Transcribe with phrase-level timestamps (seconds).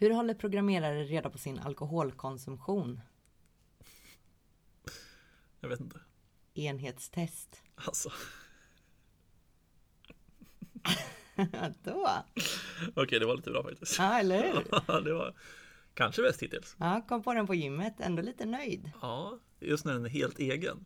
[0.00, 3.00] Hur håller programmerare reda på sin alkoholkonsumtion?
[5.60, 6.00] Jag vet inte.
[6.54, 7.62] Enhetstest.
[7.74, 8.10] Alltså,
[11.82, 12.08] Då.
[12.94, 13.98] okej, det var lite bra faktiskt.
[13.98, 15.02] Ja, eller hur?
[15.04, 15.34] det var
[15.94, 16.76] kanske bäst hittills.
[16.78, 18.00] Ja, kom på den på gymmet.
[18.00, 18.90] Ändå lite nöjd.
[19.02, 20.84] Ja, just när den är helt egen.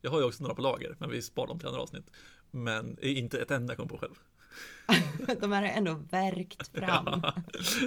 [0.00, 2.10] Jag har ju också några på lager, men vi sparar dem till andra avsnitt.
[2.50, 4.14] Men inte ett enda kom på själv.
[5.40, 7.22] De här är ändå verkt fram.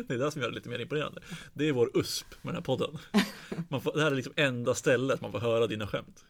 [0.08, 1.22] det är det som gör det lite mer imponerande.
[1.54, 2.98] Det är vår USP med den här podden.
[3.70, 6.26] Man får, det här är liksom enda stället man får höra dina skämt.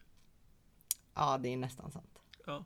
[1.14, 2.18] Ja, det är nästan sant.
[2.46, 2.64] Ja.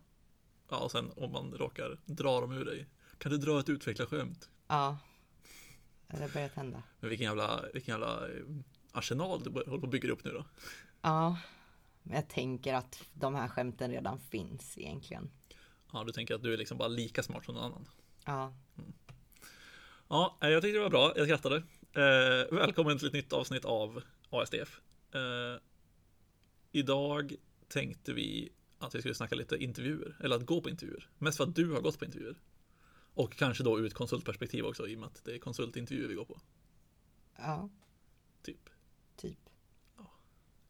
[0.70, 2.86] Ja, och sen om man råkar dra dem ur dig.
[3.18, 4.50] Kan du dra ett utvecklat skämt?
[4.68, 4.98] Ja.
[6.06, 6.82] Det har börjat hända.
[7.00, 8.44] Men vilken jävla, vilken jävla eh,
[8.92, 10.44] arsenal du håller på att bygga upp nu då.
[11.02, 11.38] Ja.
[12.02, 15.30] Men jag tänker att de här skämten redan finns egentligen.
[15.92, 17.88] Ja, du tänker att du är liksom bara lika smart som någon annan.
[18.24, 18.54] Ja.
[20.08, 21.12] Ja, eh, jag tyckte det var bra.
[21.16, 21.56] Jag skrattade.
[21.92, 24.80] Eh, välkommen till ett nytt avsnitt av ASDF.
[25.12, 25.60] Eh,
[26.72, 27.34] idag
[27.68, 31.08] tänkte vi att vi skulle snacka lite intervjuer, eller att gå på intervjuer.
[31.18, 32.40] Mest för att du har gått på intervjuer.
[33.14, 36.14] Och kanske då ur ett konsultperspektiv också, i och med att det är konsultintervjuer vi
[36.14, 36.40] går på.
[37.36, 37.68] Ja,
[38.42, 38.70] Typ.
[39.16, 39.38] typ.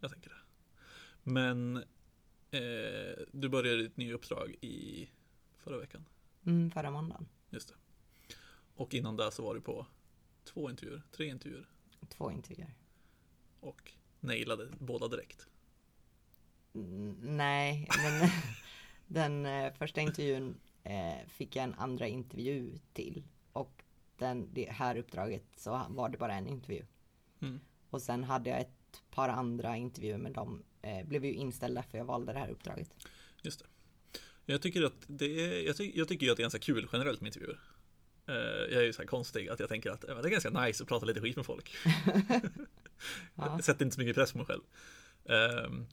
[0.00, 0.36] Jag tänker det.
[1.22, 1.84] Men
[2.50, 5.08] eh, du började ditt nya uppdrag i
[5.56, 6.04] förra veckan.
[6.46, 7.28] Mm, förra måndagen.
[7.50, 7.74] Just det.
[8.74, 9.86] Och innan det så var du på
[10.44, 11.68] två intervjuer, tre intervjuer
[12.08, 12.74] Två intervjuer.
[13.60, 15.46] och nailade båda direkt.
[16.74, 18.30] Mm, nej, men
[19.06, 23.24] den eh, första intervjun eh, fick jag en andra intervju till.
[23.52, 23.84] Och
[24.18, 26.84] den, det här uppdraget så var det bara en intervju.
[27.40, 27.60] Mm.
[27.90, 28.77] Och sen hade jag ett
[29.10, 32.90] par andra intervjuer men de eh, blev ju inställda för jag valde det här uppdraget.
[33.42, 33.66] Just det.
[34.52, 36.88] Jag tycker att det är, jag, ty, jag tycker ju att det är ganska kul
[36.92, 37.60] generellt med intervjuer.
[38.26, 38.34] Eh,
[38.72, 40.82] jag är ju så här konstig att jag tänker att eh, det är ganska nice
[40.82, 41.76] att prata lite skit med folk.
[43.34, 43.58] Ja.
[43.62, 44.62] Sätter inte så mycket press på mig själv.
[45.24, 45.86] Ehm,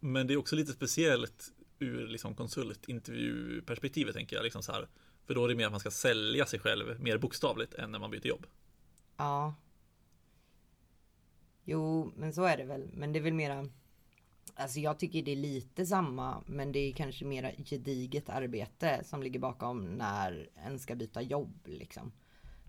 [0.00, 4.42] men det är också lite speciellt ur liksom konsultintervjuperspektivet tänker jag.
[4.42, 4.88] Liksom så här,
[5.26, 7.98] för då är det mer att man ska sälja sig själv mer bokstavligt än när
[7.98, 8.46] man byter jobb.
[9.16, 9.54] Ja.
[11.64, 12.90] Jo, men så är det väl.
[12.92, 13.68] Men det är väl mera...
[14.54, 19.22] Alltså jag tycker det är lite samma, men det är kanske mera gediget arbete som
[19.22, 22.12] ligger bakom när en ska byta jobb liksom.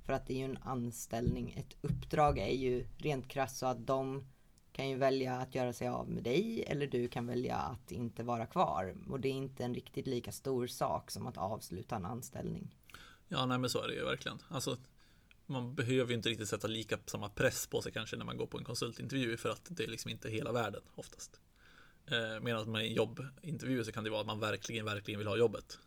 [0.06, 3.88] För att det är ju en anställning, ett uppdrag är ju rent krasst så att
[3.88, 4.26] de
[4.72, 8.24] kan ju välja att göra sig av med dig eller du kan välja att inte
[8.24, 8.96] vara kvar.
[9.10, 12.76] Och det är inte en riktigt lika stor sak som att avsluta en anställning.
[13.28, 14.38] Ja, nej men så är det ju verkligen.
[14.50, 14.78] Alltså,
[15.46, 18.48] man behöver ju inte riktigt sätta lika samma press på sig kanske när man går
[18.48, 21.40] på en konsultintervju för att det är liksom inte hela världen oftast.
[22.08, 25.38] Eh, medan med en jobbintervju så kan det vara att man verkligen, verkligen vill ha
[25.38, 25.80] jobbet.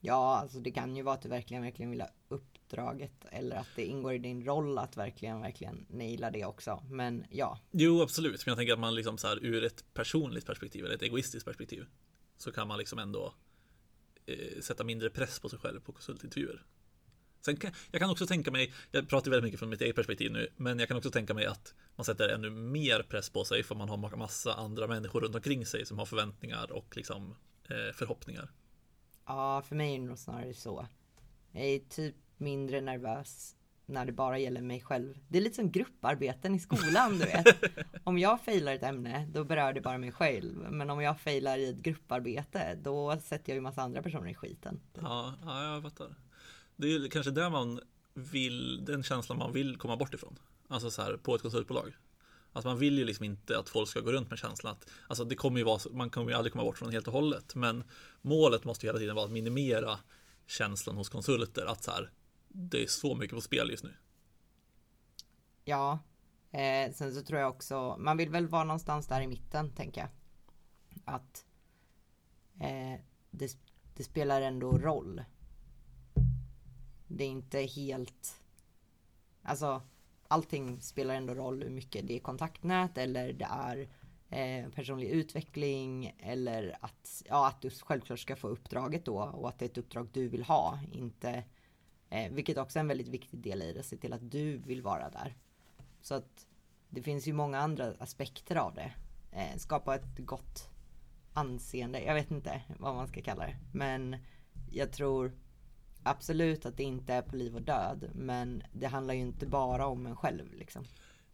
[0.00, 3.68] Ja, alltså det kan ju vara att du verkligen, verkligen vill ha uppdraget eller att
[3.76, 6.82] det ingår i din roll att verkligen, verkligen naila det också.
[6.90, 8.46] Men ja, Jo, absolut.
[8.46, 11.46] Men jag tänker att man liksom så här ur ett personligt perspektiv eller ett egoistiskt
[11.46, 11.86] perspektiv
[12.36, 13.34] så kan man liksom ändå
[14.26, 16.62] eh, sätta mindre press på sig själv på konsultintervjuer.
[17.44, 20.32] Sen kan, jag kan också tänka mig, jag pratar väldigt mycket från mitt eget perspektiv
[20.32, 23.62] nu, men jag kan också tänka mig att man sätter ännu mer press på sig
[23.62, 27.94] för man har massa andra människor runt omkring sig som har förväntningar och liksom eh,
[27.94, 28.50] förhoppningar.
[29.26, 30.86] ja, för mig är det nog snarare så.
[31.52, 35.18] Jag är typ mindre nervös när det bara gäller mig själv.
[35.28, 37.46] Det är lite som grupparbeten i skolan, du vet.
[38.04, 40.56] Om jag failar ett ämne, då berör det bara mig själv.
[40.70, 44.34] Men om jag failar i ett grupparbete, då sätter jag ju massa andra personer i
[44.34, 44.80] skiten.
[44.94, 46.14] Ja, ja, jag fattar.
[46.82, 47.80] Det är kanske där man
[48.14, 50.38] vill, den känslan man vill komma bort ifrån.
[50.68, 51.96] Alltså så här på ett konsultbolag.
[52.52, 55.24] Alltså man vill ju liksom inte att folk ska gå runt med känslan att, alltså
[55.24, 57.54] det kommer ju vara, man kommer ju aldrig komma bort från det helt och hållet.
[57.54, 57.84] Men
[58.22, 59.98] målet måste ju hela tiden vara att minimera
[60.46, 62.10] känslan hos konsulter att så här,
[62.48, 63.94] det är så mycket på spel just nu.
[65.64, 65.98] Ja,
[66.50, 70.00] eh, sen så tror jag också, man vill väl vara någonstans där i mitten, tänker
[70.00, 70.10] jag.
[71.04, 71.44] Att
[72.60, 73.00] eh,
[73.30, 73.56] det,
[73.96, 75.22] det spelar ändå roll.
[77.16, 78.40] Det är inte helt,
[79.42, 79.82] alltså
[80.28, 83.88] allting spelar ändå roll hur mycket det är kontaktnät eller det är
[84.30, 89.58] eh, personlig utveckling eller att, ja, att du självklart ska få uppdraget då och att
[89.58, 91.44] det är ett uppdrag du vill ha, inte
[92.12, 94.82] Eh, vilket också är en väldigt viktig del i det, se till att du vill
[94.82, 95.36] vara där.
[96.00, 96.46] Så att
[96.88, 98.92] det finns ju många andra aspekter av det.
[99.32, 100.68] Eh, skapa ett gott
[101.32, 103.56] anseende, jag vet inte vad man ska kalla det.
[103.72, 104.16] Men
[104.70, 105.32] jag tror
[106.02, 108.10] absolut att det inte är på liv och död.
[108.14, 110.84] Men det handlar ju inte bara om en själv liksom.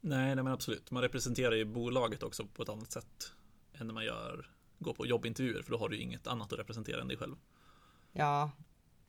[0.00, 0.91] Nej, nej men absolut.
[0.91, 3.32] Man representerar ju bolaget också på ett annat sätt
[3.73, 6.59] än när man gör, går på jobbintervjuer för då har du ju inget annat att
[6.59, 7.37] representera än dig själv.
[8.12, 8.50] Ja,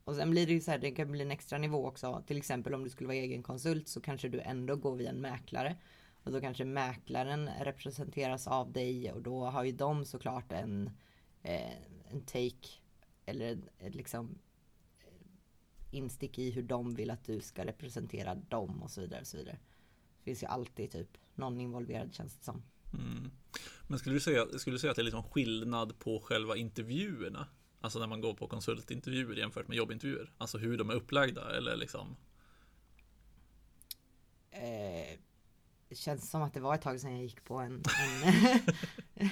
[0.04, 2.24] Och sen blir det ju så här, det kan bli en extra nivå också.
[2.28, 5.22] Till exempel om du skulle vara egen konsult så kanske du ändå går via en
[5.22, 5.78] mäklare.
[6.24, 10.90] Och då kanske mäklaren representeras av dig och då har ju de såklart en,
[11.42, 11.72] eh,
[12.12, 12.70] en take
[13.26, 14.40] eller liksom
[15.92, 19.22] instick i hur de vill att du ska representera dem och så vidare.
[19.22, 19.60] Och så vidare.
[20.18, 22.64] Det finns ju alltid typ någon involverad känns det som.
[22.94, 23.32] Mm.
[23.88, 27.48] Men skulle du, säga, skulle du säga att det är liksom skillnad på själva intervjuerna?
[27.82, 30.32] Alltså när man går på konsultintervjuer jämfört med jobbintervjuer?
[30.38, 32.16] Alltså hur de är upplagda eller liksom?
[34.52, 35.20] Eh,
[35.90, 37.84] det känns som att det var ett tag sedan jag gick på en,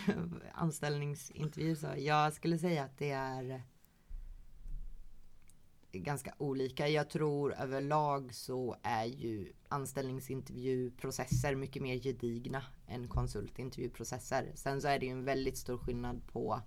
[0.07, 1.75] en anställningsintervju.
[1.75, 3.63] Så jag skulle säga att det är
[5.97, 6.87] ganska olika.
[6.87, 14.51] Jag tror överlag så är ju anställningsintervjuprocesser mycket mer gedigna än konsultintervjuprocesser.
[14.55, 16.61] Sen så är det ju en väldigt stor skillnad på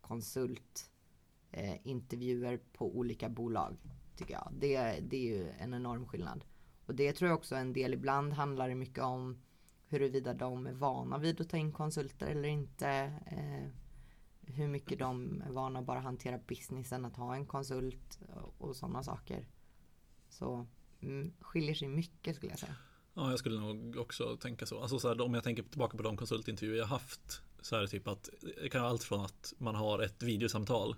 [0.00, 3.76] konsultintervjuer eh, på olika bolag.
[4.16, 4.48] Tycker jag.
[4.52, 6.44] Det, det är ju en enorm skillnad.
[6.86, 9.42] Och det tror jag också en del ibland handlar det mycket om
[9.86, 12.88] huruvida de är vana vid att ta in konsulter eller inte.
[13.26, 13.83] Eh,
[14.46, 18.20] hur mycket de är vana att bara hantera businessen, att ha en konsult
[18.58, 19.48] och sådana saker.
[20.28, 20.66] Så
[21.00, 22.76] mm, skiljer sig mycket skulle jag säga.
[23.14, 24.80] Ja, jag skulle nog också tänka så.
[24.80, 27.88] Alltså så här, om jag tänker tillbaka på de konsultintervjuer jag haft så är det
[27.88, 28.30] typ att
[28.62, 30.96] det kan vara allt från att man har ett videosamtal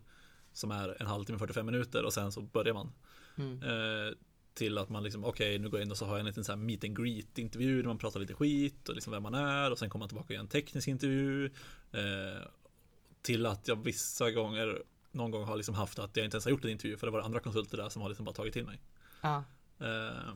[0.53, 2.93] som är en halvtimme, 45 minuter och sen så börjar man.
[3.37, 3.63] Mm.
[3.63, 4.15] Eh,
[4.55, 6.27] till att man liksom, okej okay, nu går jag in och så har jag en
[6.27, 9.23] liten så här meet and greet intervju där man pratar lite skit och liksom vem
[9.23, 11.51] man är och sen kommer man tillbaka och gör en teknisk intervju.
[11.93, 12.43] Eh,
[13.27, 16.51] till att jag vissa gånger, någon gång har liksom haft att jag inte ens har
[16.51, 18.65] gjort en intervju för det var andra konsulter där som har liksom bara tagit till
[18.65, 18.81] mig.
[19.23, 19.45] Ja.
[19.81, 20.35] Eh,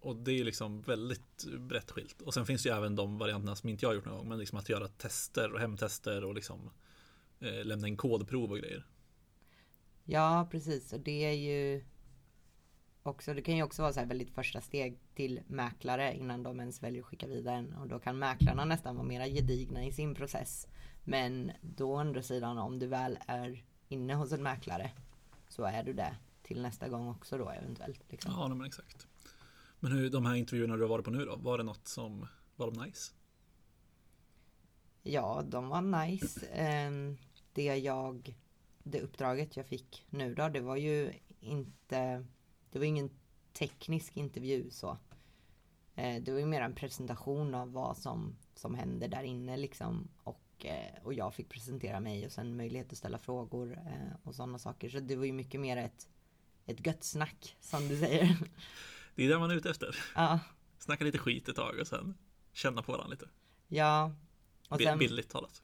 [0.00, 2.22] och det är liksom väldigt brett skilt.
[2.22, 4.28] Och sen finns det ju även de varianterna som inte jag har gjort någon gång,
[4.28, 6.70] men liksom att göra tester och hemtester och liksom
[7.40, 8.86] eh, lämna in kodprov och grejer.
[10.04, 10.92] Ja, precis.
[10.92, 11.84] Och det är ju
[13.02, 16.60] också, det kan ju också vara så här väldigt första steg till mäklare innan de
[16.60, 17.72] ens väljer att skicka vidare en.
[17.72, 20.66] Och då kan mäklarna nästan vara mera gedigna i sin process.
[21.08, 24.90] Men då å andra sidan om du väl är inne hos en mäklare
[25.48, 28.00] så är du det till nästa gång också då eventuellt.
[28.08, 28.32] Liksom.
[28.32, 29.06] Ja, men exakt.
[29.80, 32.26] Men hur, de här intervjuerna du har varit på nu då, var det något som
[32.56, 33.12] var de nice?
[35.02, 36.46] Ja, de var nice.
[36.46, 37.16] Ehm,
[37.52, 38.34] det jag,
[38.82, 42.26] det uppdraget jag fick nu då, det var ju inte,
[42.70, 43.10] det var ingen
[43.52, 44.98] teknisk intervju så.
[45.94, 50.08] Eh, det var ju mer en presentation av vad som, som händer där inne liksom.
[50.22, 54.34] Och, eh, och jag fick presentera mig och sen möjlighet att ställa frågor eh, och
[54.34, 54.88] sådana saker.
[54.88, 56.08] Så det var ju mycket mer ett,
[56.66, 58.36] ett gött snack som du säger.
[59.14, 59.96] Det är det man är ute efter.
[60.14, 60.40] Ja.
[60.78, 62.14] Snacka lite skit ett tag och sen
[62.52, 63.28] känna på varandra lite.
[63.68, 64.14] Ja.
[64.68, 65.62] Och sen, Bildligt talat.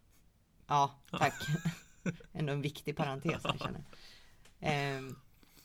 [0.67, 1.35] Ja, tack.
[2.33, 3.85] Ändå en viktig parentes jag känner.
[4.65, 5.03] Eh,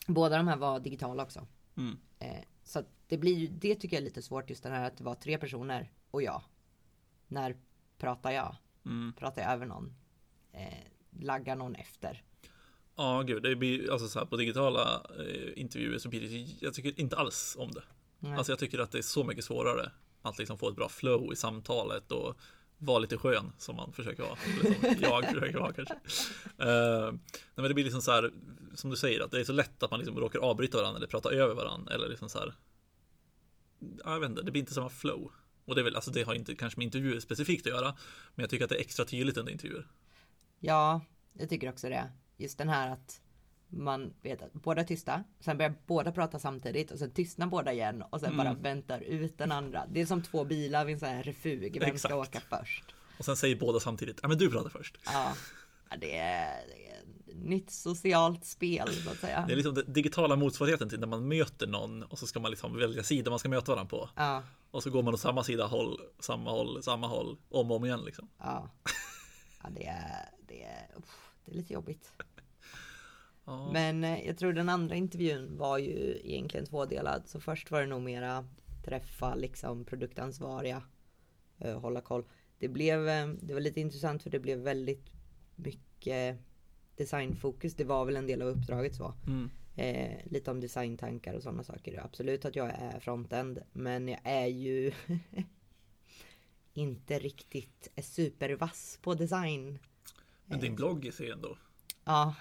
[0.06, 1.46] båda de här var digitala också.
[1.76, 1.98] Mm.
[2.18, 5.04] Eh, så det blir det tycker jag är lite svårt just det här att det
[5.04, 6.42] var tre personer och jag.
[7.26, 7.56] När
[7.98, 8.56] pratar jag?
[8.88, 9.12] Mm.
[9.12, 9.94] Pratar jag över någon?
[10.52, 10.84] Eh,
[11.20, 12.22] laggar någon efter?
[12.96, 16.74] Ja, gud, det blir alltså så här på digitala eh, intervjuer så blir det, jag
[16.74, 17.82] tycker inte alls om det.
[18.18, 18.34] Nej.
[18.34, 19.90] Alltså jag tycker att det är så mycket svårare
[20.22, 22.36] att liksom få ett bra flow i samtalet och
[22.78, 24.36] vara lite skön som man försöker vara.
[24.36, 25.94] Som jag försöker vara kanske.
[25.94, 27.18] Uh,
[27.54, 28.32] men det blir liksom så här,
[28.74, 31.06] som du säger, att det är så lätt att man liksom råkar avbryta varandra eller
[31.06, 32.54] prata över varandra eller liksom så här.
[34.04, 35.32] Jag vet inte, det blir inte samma flow.
[35.68, 37.96] Och det är väl, alltså det har inte kanske med intervjuer specifikt att göra,
[38.34, 39.86] men jag tycker att det är extra tydligt under intervjuer.
[40.60, 41.00] Ja,
[41.32, 43.20] jag tycker också det just den här att
[43.68, 47.72] man vet att båda är tysta, sen börjar båda prata samtidigt och sen tystnar båda
[47.72, 48.44] igen och sen mm.
[48.44, 49.86] bara väntar ut den andra.
[49.90, 52.00] Det är som två bilar vid en sån här refug, vem Exakt.
[52.00, 52.84] ska åka först?
[53.18, 54.98] Och sen säger båda samtidigt, ja men du pratar först.
[55.04, 55.32] Ja,
[56.00, 56.87] det är, det är
[57.44, 59.44] nytt socialt spel så att säga.
[59.46, 62.50] Det är liksom den digitala motsvarigheten till när man möter någon och så ska man
[62.50, 64.10] liksom välja sida man ska möta varandra på.
[64.16, 64.42] Ja.
[64.70, 67.84] Och så går man åt samma sida, håll, samma håll, samma håll, om och om
[67.84, 68.28] igen liksom.
[68.38, 68.70] Ja,
[69.62, 72.12] ja det är, det är, uff, det är lite jobbigt.
[73.72, 77.22] Men eh, jag tror den andra intervjun var ju egentligen tvådelad.
[77.26, 78.44] Så först var det nog mera
[78.84, 80.82] träffa liksom produktansvariga,
[81.58, 82.24] eh, hålla koll.
[82.58, 85.06] Det blev, eh, det var lite intressant för det blev väldigt
[85.54, 86.38] mycket
[86.98, 87.74] designfokus.
[87.74, 89.14] Det var väl en del av uppdraget så.
[89.26, 89.50] Mm.
[89.76, 92.04] Eh, lite om designtankar och sådana saker.
[92.04, 94.92] Absolut att jag är frontend, men jag är ju
[96.74, 99.78] inte riktigt supervass på design.
[100.44, 101.58] Men din blogg ser ändå.
[102.04, 102.34] Ja.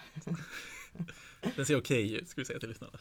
[1.56, 3.00] Den ser okej ut, ska vi säga till lyssnarna.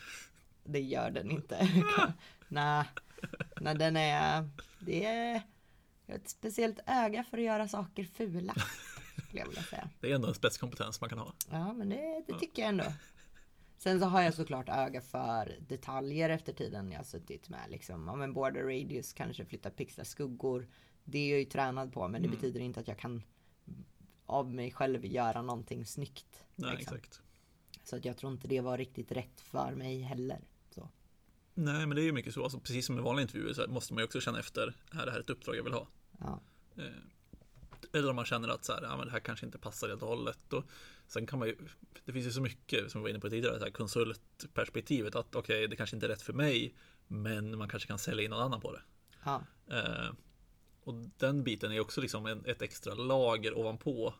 [0.64, 1.68] Det gör den inte.
[2.48, 2.84] Nej,
[3.60, 4.48] nej den är,
[4.78, 5.42] det är
[6.06, 8.54] ett speciellt öga för att göra saker fula.
[9.42, 9.90] Skulle jag vilja säga.
[10.00, 11.34] Det är ändå en spetskompetens man kan ha.
[11.50, 12.84] Ja, men det, det tycker jag ändå.
[13.78, 17.70] Sen så har jag såklart öga för detaljer efter tiden jag har suttit med.
[17.70, 18.08] Liksom.
[18.08, 20.68] Om en border radius kanske flyttar pixlar, skuggor.
[21.04, 22.40] Det är jag ju tränad på men det Mm.
[22.40, 23.22] betyder inte att jag kan
[24.26, 26.44] av mig själv göra någonting snyggt.
[26.54, 26.96] Nej, liksom.
[26.96, 27.20] exakt.
[27.84, 30.40] Så att jag tror inte det var riktigt rätt för mig heller.
[30.70, 30.88] Så.
[31.54, 32.42] Nej, men det är ju mycket så.
[32.42, 35.12] Alltså, precis som med vanliga intervjuer så måste man ju också känna efter, är det
[35.12, 35.86] här ett uppdrag jag vill ha?
[36.18, 36.40] Ja.
[36.76, 36.84] Eh,
[37.92, 40.02] Eller om man känner att så här, ja, men det här kanske inte passar helt
[40.02, 40.52] och hållet.
[40.52, 40.64] Och
[41.06, 41.56] sen kan man ju,
[42.04, 45.34] det finns ju så mycket som vi var inne på tidigare, så här, konsultperspektivet att
[45.34, 46.74] okej, det kanske inte är rätt för mig,
[47.06, 48.82] men man kanske kan sälja in någon annan på det.
[49.24, 49.42] Ja.
[49.70, 50.10] Eh,
[50.84, 54.14] och den biten är också liksom en, ett extra lager ovanpå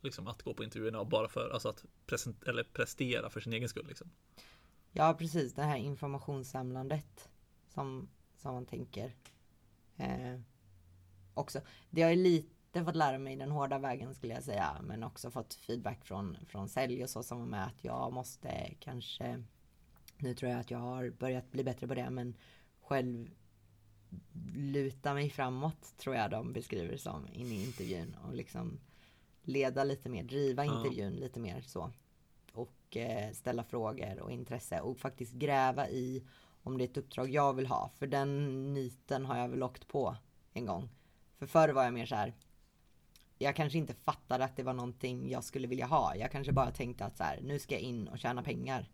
[0.00, 3.68] liksom att gå på intervjuerna bara för alltså att present, eller prestera för sin egen
[3.68, 3.86] skull.
[3.88, 4.10] Liksom.
[4.92, 5.54] ja, precis.
[5.54, 7.28] Det här informationssamlandet
[7.68, 9.12] som, som man tänker.
[9.96, 10.40] Eh,
[11.34, 11.60] också.
[11.90, 12.16] Det har ju
[12.74, 14.76] lite fått lära mig den hårda vägen skulle jag säga.
[14.82, 18.74] Men också fått feedback från, från sälj och så som var med att jag måste
[18.80, 19.44] kanske
[20.18, 22.36] nu tror jag att jag har börjat bli bättre på det men
[22.82, 23.30] själv
[24.54, 28.80] luta mig framåt tror jag de beskriver som in i intervjun och liksom
[29.42, 31.90] leda lite mer, driva intervjun lite mer så.
[32.52, 36.24] Och eh, ställa frågor och intresse och faktiskt gräva i
[36.62, 37.90] om det är ett uppdrag jag vill ha.
[37.98, 40.16] För den niten har jag väl åkt på
[40.52, 40.88] en gång.
[41.38, 42.34] För förr var jag mer så här.
[43.38, 46.16] Jag kanske inte fattade att det var någonting jag skulle vilja ha.
[46.16, 48.90] Jag kanske bara tänkte att så här, nu ska jag in och tjäna pengar.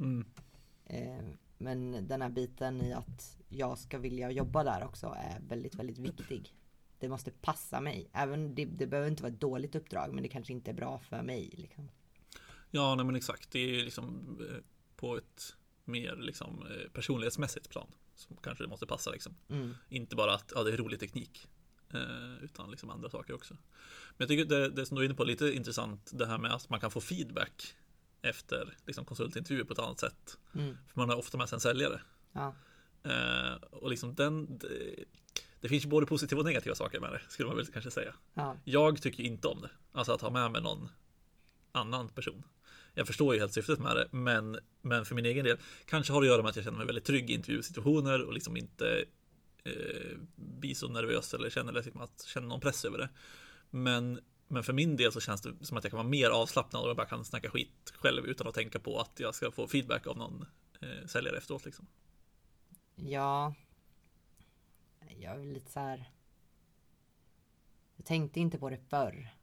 [0.00, 0.26] Mm.
[0.84, 1.24] Eh,
[1.58, 5.98] men den här biten i att jag ska vilja jobba där också är väldigt, väldigt
[5.98, 6.54] viktig.
[6.98, 8.10] Det måste passa mig.
[8.12, 10.98] Även det, det behöver inte vara ett dåligt uppdrag, men det kanske inte är bra
[10.98, 11.50] för mig.
[11.56, 11.88] Liksom.
[12.70, 13.50] Ja, nej, men exakt.
[13.50, 14.62] Det är liksom eh,
[14.96, 19.36] på ett mer liksom eh, personlighetsmässigt plan som kanske det måste passa liksom.
[19.48, 19.74] Mm.
[19.88, 21.48] Inte bara att ja, det är rolig teknik.
[21.94, 23.54] Eh, utan liksom andra saker också.
[23.54, 26.38] Men jag tycker det, det som du är inne på är lite intressant det här
[26.38, 27.74] med att man kan få feedback
[28.22, 30.38] efter liksom, konsultintervjuer på ett annat sätt.
[30.54, 30.76] Mm.
[30.88, 32.00] För man har ofta med sig en säljare.
[32.32, 32.54] Ja.
[33.02, 35.04] Eh, och liksom den, det,
[35.60, 38.14] det finns ju både positiva och negativa saker med det, skulle man väl kanske säga.
[38.34, 38.56] Ja.
[38.64, 40.88] Jag tycker inte om det, alltså att ha med mig någon
[41.72, 42.44] annan person.
[42.94, 46.20] Jag förstår ju helt syftet med det, men, men för min egen del kanske har
[46.20, 49.04] det att göra med att jag känner mig väldigt trygg i intervjusituationer och liksom inte
[49.64, 53.08] eh, så nervös eller känner, liksom att känner någon press över det.
[53.70, 56.82] Men, men för min del så känns det som att jag kan vara mer avslappnad
[56.82, 59.66] och jag bara kan snacka skit själv utan att tänka på att jag ska få
[59.66, 60.46] feedback av någon
[60.80, 61.64] eh, säljare efteråt.
[61.64, 61.86] Liksom.
[62.94, 63.54] Ja.
[65.18, 66.10] Jag är väl lite så här.
[67.96, 69.34] Jag tänkte inte på det förr.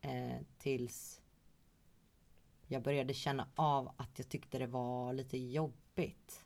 [0.00, 1.20] Eh, tills
[2.66, 6.44] jag började känna av att jag tyckte det var lite jobbigt.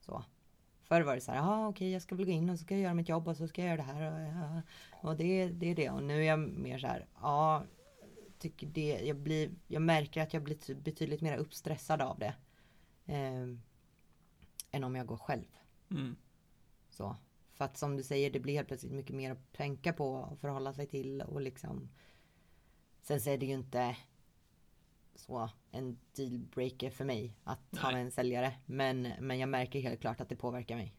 [0.00, 0.24] Så.
[0.84, 2.74] Förr var det så här, ja okej jag ska väl gå in och så ska
[2.74, 4.62] jag göra mitt jobb och så ska jag göra det här
[5.02, 5.90] och, och det, det är det.
[5.90, 7.64] Och nu är jag mer så här, ja
[8.38, 12.34] tycker det, jag, blir, jag märker att jag blir ty- betydligt mer uppstressad av det.
[13.06, 13.48] Eh,
[14.70, 15.58] än om jag går själv.
[15.90, 16.16] Mm.
[16.90, 17.16] Så.
[17.52, 20.38] För att som du säger, det blir helt plötsligt mycket mer att tänka på och
[20.38, 21.88] förhålla sig till och liksom.
[23.02, 23.96] Sen så är det ju inte
[25.16, 27.92] så en dealbreaker för mig att Nej.
[27.92, 28.54] med en säljare.
[28.66, 30.94] Men, men jag märker helt klart att det påverkar mig.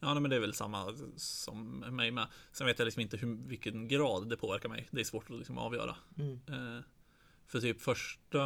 [0.00, 2.26] Ja, nej, men det är väl samma som mig med.
[2.52, 4.88] Sen vet jag liksom inte hur, vilken grad det påverkar mig.
[4.90, 5.96] Det är svårt att liksom avgöra.
[6.18, 6.40] Mm.
[6.48, 6.84] Eh,
[7.46, 8.40] för typ första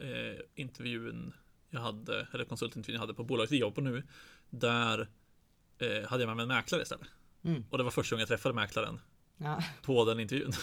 [0.00, 1.34] eh, intervjun
[1.70, 4.02] jag hade, eller konsultintervjun jag hade på bolaget vi jobbar på nu,
[4.50, 5.08] där
[5.78, 7.08] eh, hade jag med mig en mäklare istället.
[7.42, 7.64] Mm.
[7.70, 9.00] Och det var första gången jag träffade mäklaren
[9.36, 9.62] Ja.
[9.82, 10.52] på den intervjun.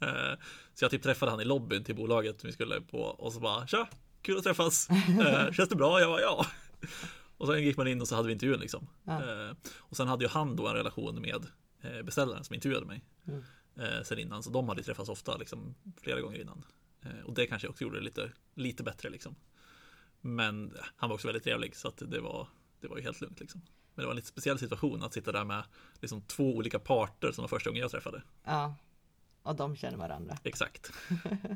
[0.00, 0.38] Eh,
[0.74, 3.66] så jag typ träffade han i lobbyn till bolaget vi skulle på och så bara
[3.66, 3.88] tja,
[4.22, 4.88] kul att träffas.
[5.20, 6.00] Eh, känns det bra?
[6.00, 6.46] Jag bara ja.
[7.36, 8.86] Och sen gick man in och så hade vi intervjun liksom.
[9.04, 9.46] Ja.
[9.46, 11.46] Eh, och sen hade ju han då en relation med
[12.04, 13.04] beställaren som intervjuade mig.
[13.28, 13.44] Mm.
[14.04, 16.64] Sen innan, så de hade träffats ofta liksom flera gånger innan.
[17.24, 19.34] Och det kanske också gjorde det lite, lite bättre liksom.
[20.20, 22.48] Men han var också väldigt trevlig så att det var,
[22.80, 23.60] det var ju helt lugnt liksom.
[23.94, 25.62] Men det var en lite speciell situation att sitta där med
[26.00, 28.22] liksom två olika parter som var första gången jag träffade.
[28.44, 28.74] ja.
[29.48, 30.38] Och de känner varandra.
[30.44, 30.92] Exakt.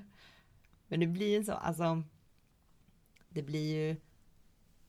[0.89, 2.03] Men det blir ju så, alltså.
[3.29, 3.97] Det blir ju.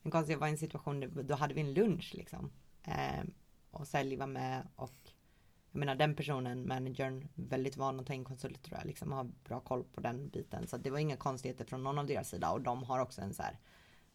[0.02, 2.50] En konstig var en situation, där- då hade vi en lunch liksom.
[2.84, 3.24] Eh,
[3.70, 4.94] och sälj var med och.
[5.72, 9.24] Jag menar den personen, managern, väldigt van att ta in konsulter tror jag, liksom har
[9.24, 10.66] bra koll på den biten.
[10.66, 13.34] Så det var inga konstigheter från någon av deras sida och de har också en
[13.34, 13.58] så här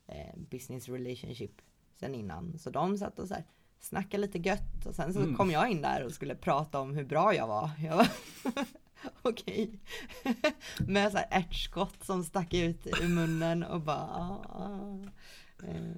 [0.07, 1.61] eh, business relationship
[1.95, 2.59] sen innan.
[2.59, 3.43] Så de satt och så här
[3.79, 5.35] snackade lite gött och sen så Mm.
[5.35, 7.71] kom jag in där och skulle prata om hur bra jag var.
[7.79, 8.07] Jag var
[9.29, 9.79] Okej.
[10.87, 14.99] Med så här ärtskott som stack ut ur munnen och bara ah, ah.
[15.67, 15.95] Eh,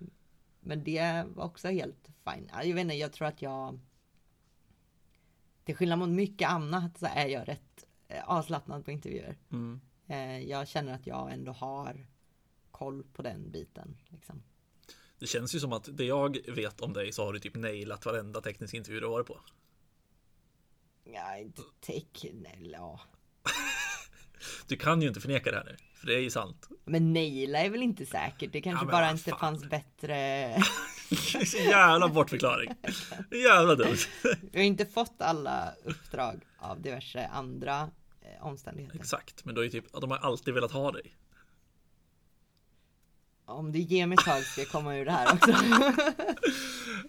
[0.59, 2.49] Men det var också helt fine.
[2.53, 3.79] Ja, Jag vet inte, jag tror att jag
[5.63, 9.37] Till skillnad mot mycket annat så är jag rätt eh, avslappnad på intervjuer.
[9.51, 9.81] Mm.
[10.07, 12.07] Eh, Jag känner att jag ändå har
[12.71, 13.97] koll på den biten.
[14.09, 14.43] Liksom.
[15.19, 18.05] Det känns ju som att det jag vet om dig så har du typ nailat
[18.05, 19.39] varenda teknisk intervju du varit på.
[21.03, 22.99] Ja, inte tech, nej, ja.
[24.67, 26.69] Du kan ju inte förneka det här nu, för det är ju sant.
[26.85, 28.51] Men naila är väl inte säkert.
[28.53, 29.39] Det kanske men bara inte fan.
[29.39, 30.15] fanns bättre.
[31.69, 32.71] Jävla bortförklaring.
[33.31, 33.97] Jävla dumt.
[34.51, 37.89] Vi har inte fått alla uppdrag av diverse andra
[38.21, 38.99] eh, omständigheter.
[38.99, 41.15] Exakt, men då är typ, de har alltid velat ha dig.
[43.51, 45.51] Om du ger mig ett tag ska jag komma ur det här också.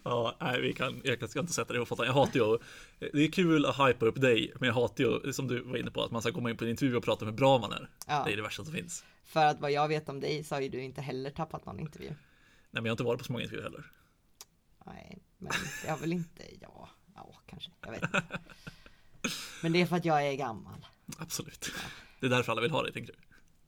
[0.05, 1.89] Ja, nej, vi kan, jag ska inte sätta det ihop.
[1.99, 2.59] Jag hatar ju,
[2.99, 5.91] det är kul att hypa upp dig, men jag hatar ju, som du var inne
[5.91, 7.73] på, att man ska komma in på en intervju och prata med hur bra man
[7.73, 7.89] är.
[8.07, 8.23] Ja.
[8.27, 9.05] Det är det värsta som finns.
[9.25, 11.81] För att vad jag vet om dig så har ju du inte heller tappat någon
[11.81, 12.09] intervju.
[12.09, 12.17] Nej,
[12.71, 13.85] men jag har inte varit på så många intervjuer heller.
[14.87, 15.53] Nej, men
[15.87, 18.23] jag vill inte, ja, ja kanske, jag vet inte.
[19.63, 20.87] Men det är för att jag är gammal.
[21.19, 21.73] Absolut.
[22.21, 23.19] Det är därför alla vill ha dig, tänker du.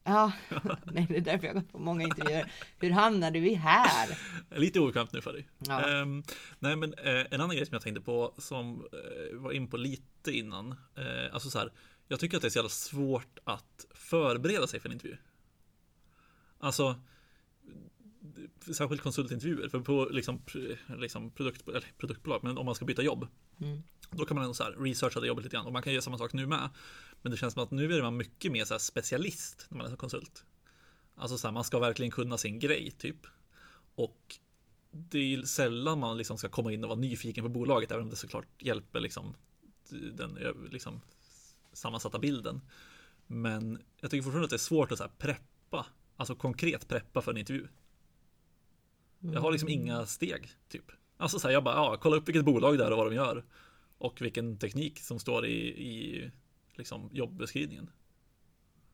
[0.04, 0.32] Ja,
[0.84, 2.52] nej, det är därför jag har gått på många intervjuer.
[2.78, 4.18] Hur hamnar du i här?
[4.60, 5.48] Lite obekvämt nu för dig.
[5.58, 5.88] Ja.
[5.88, 6.22] Ehm,
[6.58, 9.76] nej, men eh, en annan grej som jag tänkte på som eh, var in på
[9.76, 10.72] lite innan.
[10.72, 11.72] Eh, alltså så här,
[12.08, 15.16] jag tycker att det är så jävla svårt att förbereda sig för en intervju.
[16.58, 17.00] Alltså,
[18.74, 20.42] särskilt konsultintervjuer, för på liksom,
[20.98, 23.28] liksom produkt, eller produktbolag, men om man ska byta jobb.
[23.60, 23.82] Mm.
[24.16, 26.02] Då kan man ändå så här researcha det jobbet lite grann och man kan göra
[26.02, 26.68] samma sak nu med.
[27.22, 29.96] Men det känns som att nu är man mycket mer så specialist när man är
[29.96, 30.44] konsult.
[31.16, 33.26] Alltså så här, man ska verkligen kunna sin grej typ.
[33.94, 34.38] Och
[34.90, 38.02] det är ju sällan man liksom ska komma in och vara nyfiken på bolaget, även
[38.02, 39.34] om det såklart hjälper liksom
[40.12, 40.38] den
[40.70, 41.00] liksom
[41.72, 42.60] sammansatta bilden.
[43.26, 47.32] Men jag tycker fortfarande att det är svårt att så preppa, alltså konkret preppa för
[47.32, 47.68] en intervju.
[49.18, 50.92] Jag har liksom inga steg, typ.
[51.16, 53.14] Alltså så här, jag bara, ja, kolla upp vilket bolag det är och vad de
[53.14, 53.44] gör.
[53.98, 56.30] Och vilken teknik som står i, i
[56.74, 57.90] liksom jobbeskrivningen.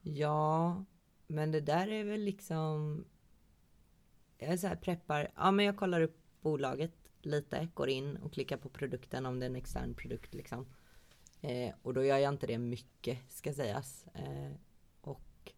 [0.03, 0.85] Ja,
[1.27, 3.05] men det där är väl liksom.
[4.39, 5.31] Jag är så här preppar.
[5.37, 6.93] Ja, men jag kollar upp bolaget
[7.23, 10.67] lite, går in och klickar på produkten om det är en extern produkt liksom.
[11.41, 14.07] Eh, och då gör jag inte det mycket ska sägas.
[14.15, 14.53] Eh,
[15.01, 15.53] och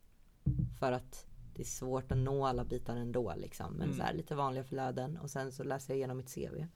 [0.81, 3.73] för att det är svårt att nå alla bitar ändå liksom.
[3.73, 3.97] Men Mm.
[3.97, 6.67] så här lite vanliga flöden och sen så läser jag igenom mitt CV.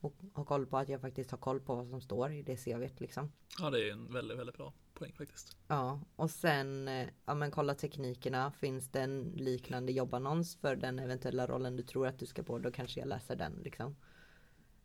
[0.00, 2.56] Och har koll på att jag faktiskt har koll på vad som står i det
[2.56, 3.32] CVt liksom.
[3.58, 5.56] Ja, det är en väldigt, väldigt bra poäng faktiskt.
[5.68, 8.52] Ja, och sen eh, ja, men kolla teknikerna.
[8.52, 12.58] Finns det en liknande jobbannons för den eventuella rollen du tror att du ska på?
[12.58, 13.96] Då kanske jag läser den liksom.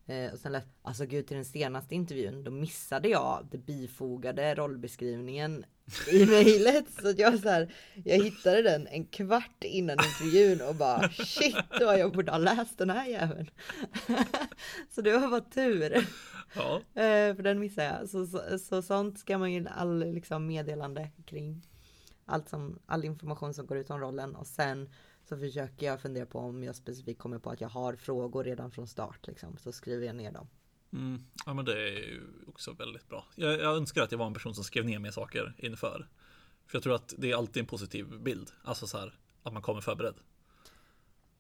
[0.08, 4.56] Eh, och sen lät, alltså gud till den senaste intervjun, då missade jag det bifogade
[4.56, 5.66] rollbeskrivningen
[6.12, 6.86] i mejlet.
[7.02, 11.56] Så att jag så här, jag hittade den en kvart innan intervjun och bara shit
[11.80, 13.50] vad jag borde ha läst den här jäveln.
[14.96, 16.08] så det var bara tur.
[16.56, 18.10] Ja, Eh, för den missade jag.
[18.10, 21.62] Så, så, så sånt ska man ju all liksom meddelande kring.
[22.26, 24.90] Allt som, all information som går ut om rollen och sen
[25.26, 28.72] så försöker jag fundera på om jag specifikt kommer på att jag har frågor redan
[28.72, 29.58] från start liksom.
[29.58, 30.48] Så skriver jag ner dem.
[30.94, 33.26] mm, ja men det är ju också väldigt bra.
[33.36, 36.08] Jag, jag önskar att jag var en person som skrev ner mer saker inför.
[36.66, 38.52] För jag tror att det är alltid en positiv bild.
[38.64, 40.16] Alltså så här, att man kommer förberedd.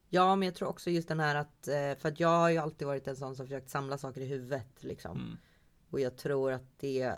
[0.09, 2.57] Ja, men jag tror också just den här att, eh, för att jag har ju
[2.57, 5.17] alltid varit en sån som försökt samla saker i huvudet liksom.
[5.17, 5.37] Mm.
[5.89, 7.15] Och jag tror att det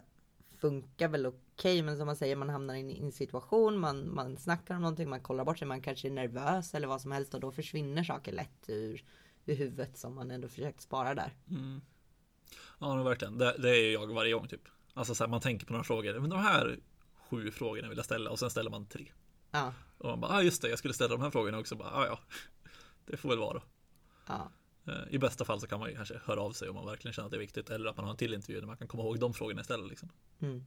[0.57, 1.25] funkar väl
[1.57, 5.09] okej, men som man säger, man hamnar i en, situation, man, man snackar om någonting,
[5.09, 8.03] man kollar bort sig, man kanske är nervös eller vad som helst och då försvinner
[8.03, 9.03] saker lätt ur,
[9.45, 11.33] ur huvudet som man ändå försökt spara där.
[11.49, 11.81] Mm.
[12.79, 13.37] Ja, men verkligen.
[13.37, 14.61] Det, det är jag varje gång typ.
[14.93, 16.19] Alltså så här, man tänker på några frågor.
[16.19, 16.79] Men de här
[17.29, 19.11] sju frågorna vill jag ställa och sen ställer man tre.
[19.51, 21.75] Ja, Och man bara, ah, just det, jag skulle ställa de här frågorna också.
[21.75, 22.19] Bara, ah, ja,
[23.05, 23.63] det får väl vara då.
[24.27, 24.51] ja,
[24.87, 27.13] Eh, I bästa fall så kan man ju kanske höra av sig om man verkligen
[27.13, 27.69] känner att det är viktigt.
[27.69, 29.89] Eller att man har en till intervju där man kan komma ihåg de frågorna istället.
[29.89, 30.09] Liksom.
[30.39, 30.65] mm,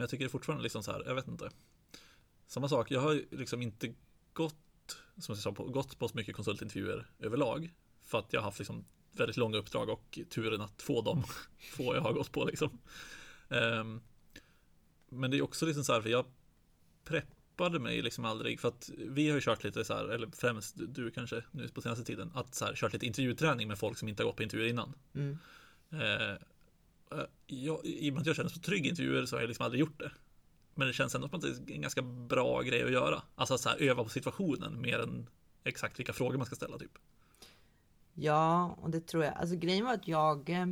[0.00, 1.50] Men jag tycker fortfarande liksom så här, jag vet inte.
[2.46, 3.94] Samma sak, jag har liksom inte
[4.32, 7.74] gått, som jag sa, på, gått på så mycket konsultintervjuer överlag.
[8.02, 11.24] För att jag har haft liksom väldigt långa uppdrag och turen att få dem
[11.72, 12.78] få jag har gått på liksom.
[13.48, 14.00] Ehm,
[15.08, 16.26] men det är också liksom så här, för jag
[17.04, 20.74] preppade mig liksom aldrig, för att vi har ju kört lite så här, eller främst
[20.88, 24.08] du kanske nu på senaste tiden, att så här, kört lite intervjuträning med folk som
[24.08, 24.94] inte har gått på intervjuer innan.
[25.14, 25.38] mm,
[25.90, 26.36] eh,
[27.10, 29.40] Eh, jag, I och med att jag känner mig så trygg i intervjuer så har
[29.40, 30.10] jag liksom aldrig gjort det.
[30.74, 33.22] Men det känns ändå som att det är en ganska bra grej att göra.
[33.34, 35.28] Alltså att så här, öva på situationen mer än
[35.64, 36.98] exakt vilka frågor man ska ställa typ.
[38.14, 39.34] ja, och det tror jag.
[39.34, 40.66] Alltså grejen var att jag eh,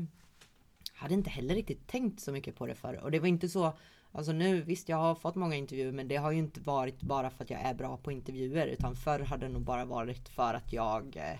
[0.92, 3.00] hade inte heller riktigt tänkt så mycket på det förr.
[3.02, 3.78] Och det var inte så,
[4.12, 7.30] alltså nu visst jag har fått många intervjuer men det har ju inte varit bara
[7.30, 10.54] för att jag är bra på intervjuer utan förr hade det nog bara varit för
[10.54, 11.38] att jag, eh,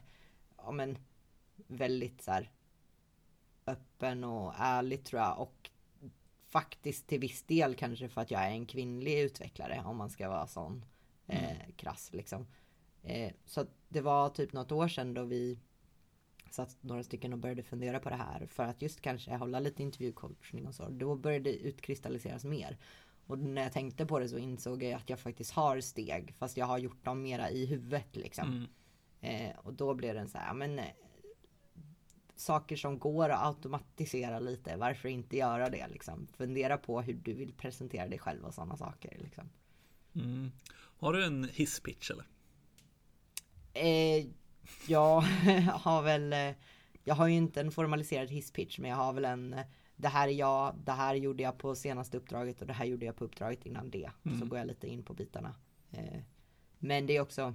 [0.57, 0.99] ja men
[1.67, 2.51] väldigt så här
[3.69, 5.71] öppen och ärlig tror jag och
[6.49, 10.29] faktiskt till viss del kanske för att jag är en kvinnlig utvecklare om man ska
[10.29, 10.85] vara sån
[11.27, 12.47] eh, krass liksom.
[13.03, 15.59] Eh, så det var typ något år sedan då vi
[16.51, 19.83] satt några stycken och började fundera på det här för att just kanske hålla lite
[19.83, 20.89] intervjucoachning och så.
[20.89, 22.79] Då började det utkristalliseras mer.
[23.27, 26.57] Och när jag tänkte på det så insåg jag att jag faktiskt har steg fast
[26.57, 28.49] jag har gjort dem mera i huvudet liksom.
[28.49, 29.47] Mm.
[29.51, 30.81] Eh, och då blev det en så här, men
[32.41, 36.27] saker som går att automatisera lite, varför inte göra det liksom?
[36.37, 39.51] Fundera på hur du vill presentera dig själv och sådana saker liksom.
[40.15, 40.53] Mm.
[40.99, 42.25] Har du en hisspitch eller?
[43.75, 44.27] Eh,
[44.87, 45.21] jag
[45.73, 46.55] har väl, eh,
[47.05, 49.65] jag har ju inte en formaliserad hisspitch, men jag har väl en eh,
[49.99, 53.07] det här är jag, det här gjorde jag på senaste uppdraget och det här gjorde
[53.07, 54.11] jag på uppdraget innan det.
[54.25, 54.39] Mm.
[54.39, 55.55] Så går jag lite in på bitarna.
[55.91, 56.21] Eh,
[56.79, 57.55] men det är också,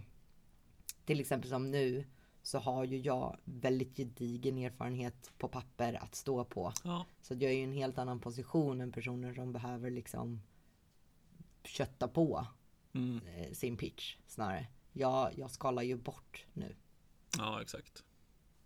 [1.05, 2.05] till exempel som nu,
[2.43, 6.73] så har ju jag väldigt gedigen erfarenhet på papper att stå på.
[6.83, 7.05] Ja.
[7.21, 10.41] Så jag är ju i en helt annan position än personer som behöver liksom
[11.63, 12.47] kötta på
[12.95, 13.21] Mm.
[13.37, 14.67] eh, sin pitch snarare.
[14.91, 16.75] Jag, jag skalar ju bort nu.
[17.37, 18.03] Ja, exakt.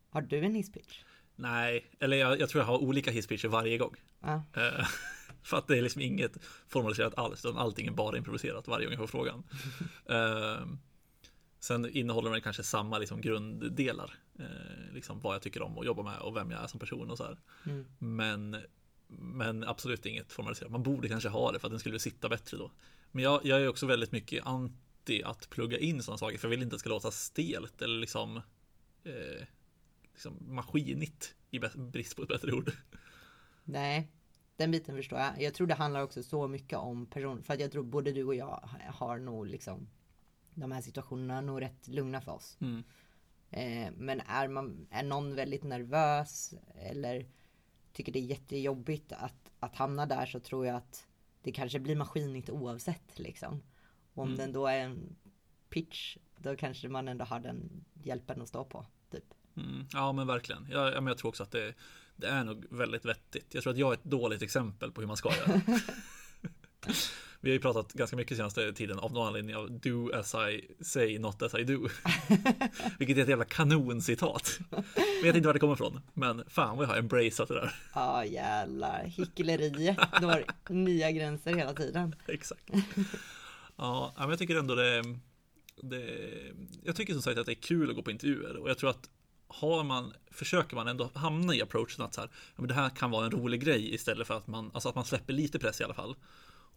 [0.09, 1.03] Har du en hisspitch?
[1.35, 3.95] Nej, eller jag, jag tror jag har olika hisspitcher varje gång.
[4.19, 4.33] Ja.
[4.55, 4.87] Eh,
[5.43, 8.91] för att det är liksom inget formaliserat alls, utan allting är bara improviserat varje gång
[8.93, 9.43] jag får frågan.
[10.09, 10.65] Eh,
[11.59, 16.03] sen innehåller den kanske samma liksom grunddelar, eh, liksom vad jag tycker om att jobba
[16.03, 17.39] med och vem jag är som person och så här.
[17.65, 17.85] Mm.
[17.99, 18.57] Men,
[19.07, 20.71] men absolut inget formaliserat.
[20.71, 22.71] Man borde kanske ha det för att den skulle sitta bättre då.
[23.11, 26.49] Men jag, jag är också väldigt mycket anti att plugga in sådana saker, för jag
[26.49, 28.37] vill inte att det ska låta stelt eller liksom,
[29.03, 29.45] eh,
[30.13, 32.71] liksom maskinigt i brist på ett bättre ord.
[33.63, 34.11] Nej,
[34.57, 35.41] den biten förstår jag.
[35.41, 37.43] Jag tror det handlar också så mycket om person.
[37.43, 39.87] För att jag tror både du och jag har nog liksom
[40.59, 42.57] de här situationerna nog rätt lugna för oss.
[42.61, 42.83] Mm.
[43.49, 47.25] Eh, men är, man, är någon väldigt nervös eller
[47.93, 51.07] tycker det är jättejobbigt att, att hamna där så tror jag att
[51.41, 53.63] det kanske blir maskinigt oavsett liksom.
[54.13, 54.37] Och om Mm.
[54.37, 55.15] den då är en
[55.69, 58.85] pitch, då kanske man ändå har den hjälpen att stå på.
[59.11, 59.33] Typ.
[59.57, 60.67] Mm, ja men verkligen.
[60.71, 61.73] Jag, ja, men jag tror också att det,
[62.15, 63.53] det är nog väldigt vettigt.
[63.53, 65.61] Jag tror att jag är ett dåligt exempel på hur man ska göra.
[67.47, 70.83] Vi har ju pratat ganska mycket senaste tiden av någon anledning av do as I
[70.83, 71.87] say, not as I do.
[72.99, 74.59] Vilket är ett jävla kanocitat.
[75.23, 77.75] Vet inte var det kommer ifrån, men fan vad jag har embraceat det där.
[77.93, 82.15] Ja jävlar, hyckleriet når nya gränser hela tiden.
[82.27, 82.63] Exakt.
[83.75, 85.03] Ja, men jag tycker ändå det,
[85.81, 86.29] det
[86.83, 88.89] Jag tycker som sagt att det är kul att gå på intervjuer och jag tror
[88.89, 89.09] att
[89.47, 92.89] har man, försöker man ändå hamna i approachen att så här, ja, men det här
[92.89, 95.81] kan vara en rolig grej istället för att man, alltså att man släpper lite press
[95.81, 96.15] i alla fall.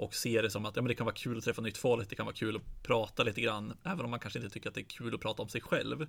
[0.00, 2.10] Och ser det som att ja, men det kan vara kul att träffa nytt folk,
[2.10, 4.74] det kan vara kul att prata lite grann, även om man kanske inte tycker att
[4.74, 6.06] det är kul att prata om sig själv.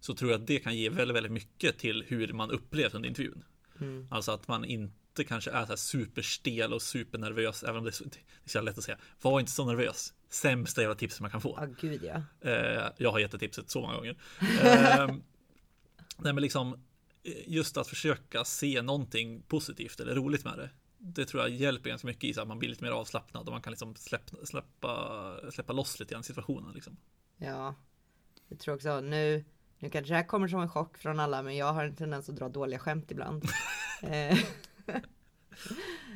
[0.00, 3.08] Så tror jag att det kan ge väldigt, väldigt mycket till hur man upplevs under
[3.08, 3.44] intervjun.
[3.80, 4.08] Mm.
[4.10, 7.92] Alltså att man inte kanske är så här superstel och supernervös, även om det är
[7.92, 8.98] så, det är så lätt att säga.
[9.22, 10.14] Var inte så nervös.
[10.28, 11.58] Sämsta jävla tipset man kan få.
[11.60, 12.22] Ja gud ja.
[12.50, 14.16] Eh, jag har gett det tipset så många gånger.
[14.40, 15.06] Eh,
[16.16, 16.74] nej men liksom
[17.22, 20.70] eh, just att försöka se någonting positivt eller roligt med det.
[20.98, 23.52] Det tror jag hjälper ganska mycket i så att man blir lite mer avslappnad och
[23.52, 26.96] man kan liksom släppa, släppa, släppa loss lite grann situationen liksom.
[27.36, 27.74] Ja.
[28.48, 29.44] Jag tror också nu,
[29.78, 32.28] nu kanske det här kommer som en chock från alla men jag har en tendens
[32.28, 33.44] att dra dåliga skämt ibland.
[34.02, 34.38] Eh,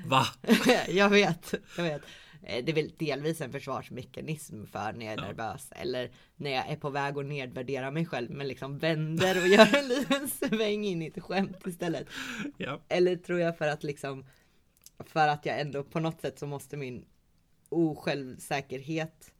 [0.06, 0.26] Va?
[0.88, 2.02] jag vet, jag vet.
[2.42, 5.26] Eh, Det är väl delvis en försvarsmekanism för när jag är Ja.
[5.26, 9.48] nervös eller när jag är på väg att nedvärdera mig själv men liksom vänder och
[9.48, 12.08] gör en liten sväng in i ett skämt istället.
[12.56, 12.80] Ja.
[12.88, 14.24] Eller tror jag för att liksom
[15.06, 17.04] för att jag ändå på något sätt så måste min
[17.68, 19.32] osjälvsäkerhet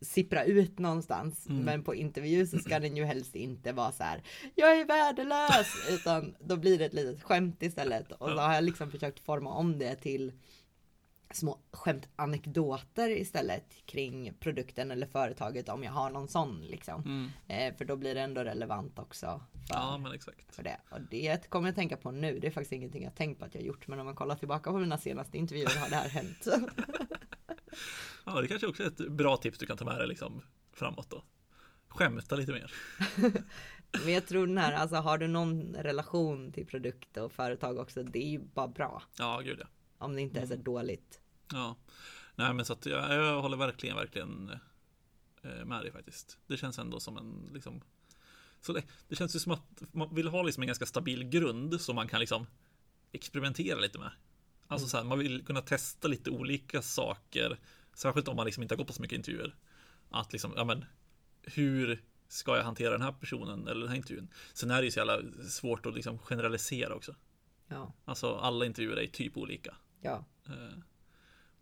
[0.00, 1.46] sippra ut någonstans.
[1.46, 1.62] Mm.
[1.62, 4.22] Men på intervju så ska den ju helst inte vara så här.
[4.54, 5.66] Jag är värdelös!
[5.90, 8.12] Utan då blir det ett litet skämt istället.
[8.12, 10.32] Och så har jag liksom försökt forma om det till
[11.36, 17.02] små skämtanekdoter istället kring produkten eller företaget om jag har någon sån liksom.
[17.02, 17.30] Mm.
[17.48, 19.42] Eh, för då blir det ändå relevant också.
[19.68, 20.54] För, Ja men exakt.
[20.54, 20.80] för det.
[20.90, 22.38] Och det kommer jag tänka på nu.
[22.38, 23.86] Det är faktiskt ingenting jag tänkt på att jag gjort.
[23.86, 26.46] Men om man kollar tillbaka på mina senaste intervjuer har det här hänt.
[28.26, 30.42] Ja det kanske också är ett bra tips du kan ta med dig liksom
[30.72, 31.24] framåt då.
[31.88, 32.72] Skämta lite mer.
[34.04, 38.02] Men jag tror den här, alltså har du någon relation till produkt och företag också,
[38.02, 39.02] det är ju bara bra.
[39.18, 39.66] Ja gud ja.
[39.98, 41.20] Om det inte är så dåligt.
[41.54, 41.76] Ja,
[42.34, 44.50] nej men så att jag, jag håller verkligen, verkligen
[45.42, 46.38] eh, med dig faktiskt.
[46.46, 47.80] Det känns ändå som en liksom
[48.60, 51.80] så det, det känns ju som att man vill ha liksom en ganska stabil grund
[51.80, 52.46] som man kan liksom
[53.12, 54.10] experimentera lite med.
[54.66, 57.58] Alltså så här, man vill kunna testa lite olika saker,
[57.94, 59.54] särskilt om man liksom inte har gått på så mycket intervjuer.
[60.10, 60.84] Att liksom, ja men,
[61.42, 64.28] hur ska jag hantera den här personen eller den här intervjun?
[64.54, 67.14] Sen är det ju så jävla svårt att liksom generalisera också.
[67.68, 69.74] Ja, Alltså alla intervjuer är typ olika.
[70.00, 70.78] ja, Eh,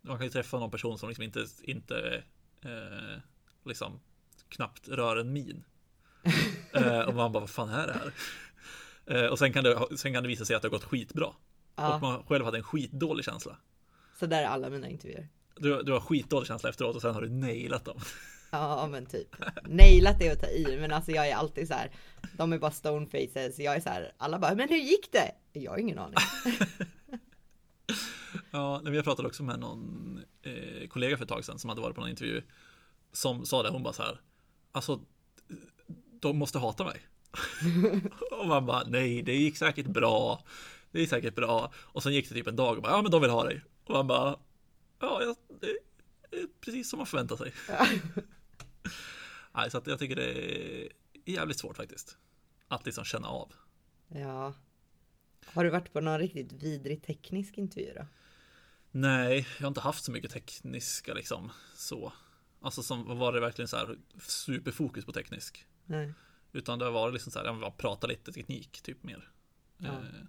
[0.05, 2.23] Man kan ju träffa någon person som liksom inte, inte
[2.61, 3.19] eh,
[3.65, 3.99] liksom
[4.49, 5.63] knappt rör en min.
[6.73, 8.11] eh, och man bara, vad fan är det här?
[9.05, 11.27] Eh, och sen kan, det, sen kan det visa sig att det har gått skitbra.
[11.75, 13.57] Ja, Och man själv hade en skitdålig känsla.
[14.19, 15.27] så där är alla mina intervjuer.
[15.55, 17.99] Du, du har skitdålig känsla efteråt och sen har du nailat dem.
[18.51, 19.35] Ja men typ.
[19.63, 21.91] Nailat är att ta i men alltså jag är alltid så här.
[22.37, 23.59] De är bara stone faces.
[23.59, 24.11] Jag är så här.
[24.17, 25.31] Alla bara men hur gick det?
[25.53, 26.15] Jag har ingen aning.
[28.55, 31.95] Ja, jag pratade också med någon eh, kollega för ett tag sedan som hade varit
[31.95, 32.41] på någon intervju.
[33.11, 34.21] Som sa det, hon bara så här.
[34.71, 34.99] Alltså,
[36.19, 37.01] de måste hata mig.
[38.31, 40.43] och man bara, nej, det gick säkert bra.
[40.91, 41.73] Det gick säkert bra.
[41.75, 43.61] Och sen gick det typ en dag och bara, ja men de vill ha dig.
[43.85, 44.39] Och man bara,
[44.99, 47.53] ja, det är precis som man förväntar sig.
[49.53, 50.89] nej, så att jag tycker det är
[51.25, 52.17] jävligt svårt faktiskt.
[52.67, 53.53] Att liksom känna av.
[54.07, 54.53] Ja.
[55.45, 58.05] Har du varit på någon riktigt vidrig teknisk intervju då?
[58.95, 62.13] Nej, jag har inte haft så mycket tekniska liksom så.
[62.61, 65.65] Alltså som var det verkligen så här superfokus på teknisk.
[65.85, 66.13] Nej.
[66.51, 69.29] Utan det har varit liksom så här, jag bara prata lite teknik typ mer.
[69.77, 69.87] Ja.
[69.87, 70.25] Eh,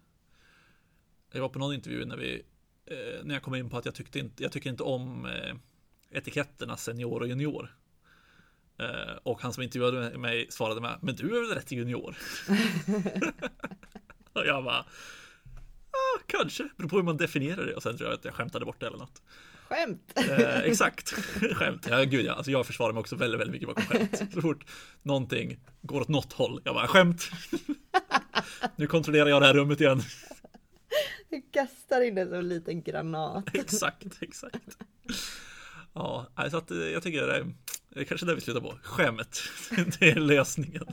[1.33, 2.43] jag var på någon intervju när vi,
[2.87, 5.55] eh, när jag kom in på att jag tyckte inte, jag tycker inte om eh,
[6.11, 7.77] etiketterna senior och junior.
[9.23, 12.17] Och han som intervjuade mig svarade med, men du är väl rätt junior?
[14.33, 14.87] och jag bara,
[16.27, 17.75] kanske, beror på hur man definierar det.
[17.75, 19.23] Och sen tror jag att jag skämtade bort det eller något.
[19.69, 20.13] Skämt!
[20.15, 21.11] Eh, exakt,
[21.55, 21.87] skämt.
[21.91, 22.33] Ja, gud ja.
[22.33, 24.23] Alltså jag försvarar mig också väldigt, väldigt mycket bakom skämt.
[24.35, 24.67] Så fort
[25.03, 27.31] någonting går åt något håll, jag bara skämt.
[28.77, 30.03] nu kontrollerar jag det här rummet igen.
[31.31, 33.55] Du kastar in det som en liten granat.
[33.55, 34.79] exakt, exakt.
[35.93, 37.55] Ja, så att eh, jag tycker det är,
[37.89, 38.79] det är kanske där vi slutar på.
[38.83, 39.43] Skämt,
[39.99, 40.87] det är lösningen.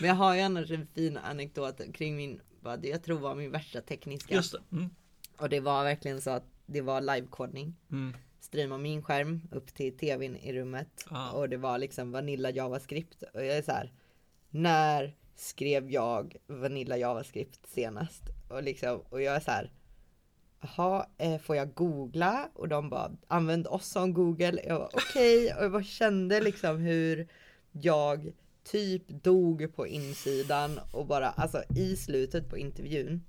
[0.00, 3.50] Men jag har ju annars en fin anekdot kring min, vad jag tror var min
[3.50, 4.34] värsta tekniska.
[4.34, 4.76] Just det.
[4.76, 4.90] Mm.
[5.36, 7.76] Och det var verkligen så att det var livekodning.
[7.90, 8.16] Mm.
[8.40, 11.06] Streama min skärm upp till tvn i rummet.
[11.10, 11.30] Ah.
[11.30, 13.22] Och det var liksom Vanilla JavaScript.
[13.34, 13.92] Och jag är så här.
[14.50, 18.22] När skrev jag Vanilla JavaScript senast?
[18.48, 19.72] Och liksom, och jag är så här.
[20.60, 22.48] Jaha, eh, får jag googla?
[22.54, 24.62] Och de bara, använd oss som Google.
[24.66, 27.28] Jag var okej, och jag bara kände liksom hur
[27.72, 28.32] jag
[28.66, 33.24] typ dog på insidan och bara, alltså i slutet på intervjun.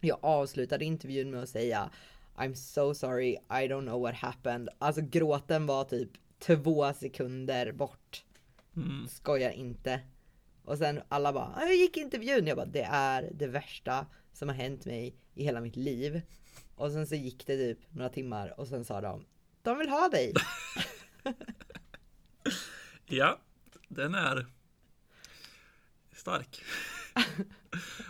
[0.00, 1.90] Jag avslutade intervjun med att säga
[2.36, 4.68] I'm so sorry, I don't know what happened.
[4.78, 8.24] Alltså gråten var typ två sekunder bort.
[8.76, 9.08] Mm.
[9.08, 10.00] Skojar inte.
[10.64, 12.46] Och sen alla bara, hur gick intervjun?
[12.46, 16.22] Jag bara, det är det värsta som har hänt mig i hela mitt liv.
[16.74, 19.24] Och sen så gick det typ några timmar och sen sa de,
[19.62, 20.32] de vill ha dig.
[23.12, 23.38] Ja,
[23.90, 24.46] den är
[26.12, 26.62] stark.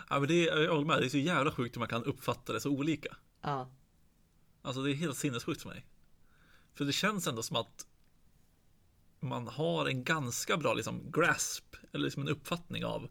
[0.08, 2.04] ja, men det är, jag håller med, det är så jävla sjukt hur man kan
[2.04, 3.16] uppfatta det så olika.
[3.42, 3.70] Ja,
[4.62, 5.86] Alltså det är helt sinnessjukt för mig.
[6.74, 7.86] För det känns ändå som att
[9.20, 13.08] man har en ganska bra liksom grasp eller liksom en uppfattning av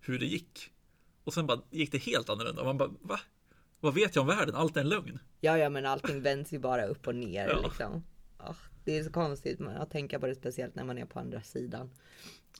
[0.00, 0.70] hur det gick.
[1.24, 2.60] Och sen bara gick det helt annorlunda.
[2.62, 3.20] Och man bara, va?
[3.80, 4.54] Vad vet jag om världen?
[4.54, 5.18] Allt är en lögn.
[5.40, 7.60] ja, ja men allting vänds ju bara upp och ner Ja.
[7.62, 8.04] liksom.
[8.38, 8.54] Ah,
[8.84, 11.90] det är så konstigt att tänka på det speciellt när man är på andra sidan.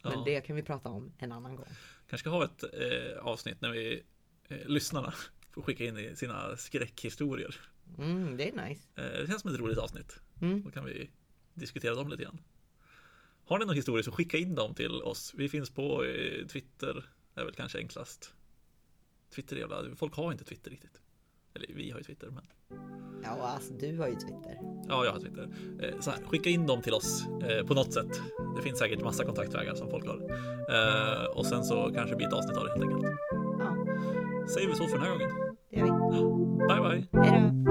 [0.03, 0.23] Men Ja.
[0.27, 1.67] det kan vi prata om en annan gång.
[2.09, 4.03] Kanske ska ha ett eh, avsnitt när vi
[4.49, 5.15] eh, lyssnarna
[5.51, 7.57] får skicka in sina skräckhistorier.
[7.99, 8.89] Mm, det är nice.
[8.97, 10.21] Eh, det känns som ett roligt avsnitt.
[10.41, 10.63] Mm.
[10.63, 11.11] Då kan vi
[11.55, 12.41] diskutera dem lite grann.
[13.45, 15.33] Har ni någon historia så skicka in dem till oss.
[15.37, 17.05] Vi finns på eh, Twitter.
[17.35, 18.35] Det är väl kanske enklast.
[19.35, 21.02] Twitter är jävla, folk har inte Twitter riktigt.
[21.55, 22.45] Eller vi har ju Twitter men.
[23.25, 24.59] Ja, alltså du har ju Twitter.
[24.89, 25.49] Ja, jag har Twitter.
[25.83, 28.21] Eh, Så här, skicka in dem till oss eh, på något sätt.
[28.57, 30.17] Det finns säkert massa kontaktvägar som folk har.
[30.71, 33.05] Eh, Och sen så kanske blir ett avsnitt av det helt enkelt.
[33.59, 33.87] Ja,
[34.47, 35.31] Säger vi så för den här gången.
[35.71, 35.91] det gör vi.
[36.69, 37.23] Bye bye!
[37.23, 37.63] Hej då!